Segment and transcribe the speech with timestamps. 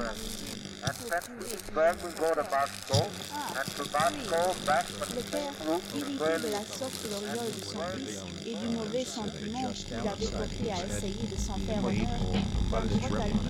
[0.00, 0.96] At
[1.40, 3.04] Petersburg, we go to Moscow,
[3.58, 4.94] and to Moscow, back to
[5.94, 8.16] irrité de la sorte l'orgueil de son fils
[8.46, 12.08] et du mauvais sentiment qu'il avait porté à essayer de s'en faire honneur,
[12.72, 13.44] rentrait à lui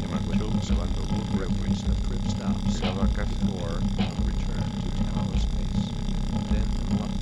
[0.00, 0.40] et mangiò
[0.74, 2.80] quando Woodward Reference of trip stops.
[2.80, 5.84] arrivava a casa Or of return to tower space.
[6.50, 7.19] Then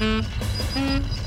[0.00, 1.25] うん。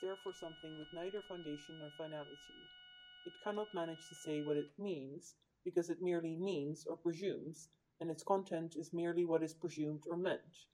[0.00, 2.70] Therefore something with neither foundation nor finality.
[3.24, 5.34] It cannot manage to say what it means,
[5.64, 7.68] because it merely means or presumes,
[8.00, 10.66] and its content is merely what is presumed or meant.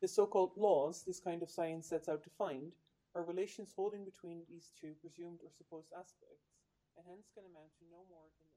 [0.00, 2.72] The so-called laws this kind of science sets out to find
[3.14, 6.56] are relations holding between these two presumed or supposed aspects,
[6.96, 8.53] and hence can amount to no more than